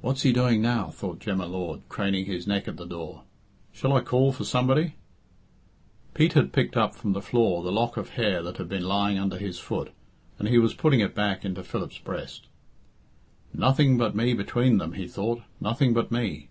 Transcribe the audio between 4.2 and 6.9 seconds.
for somebody?" Pete had picked